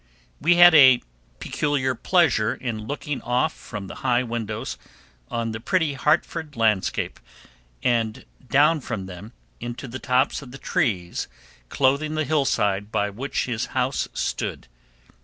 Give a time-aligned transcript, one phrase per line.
[0.39, 1.03] We had a
[1.39, 4.75] peculiar pleasure in looking off from the high windows
[5.29, 7.19] on the pretty Hartford landscape,
[7.83, 11.27] and down from them into the tops of the trees
[11.69, 14.67] clothing the hillside by which his house stood.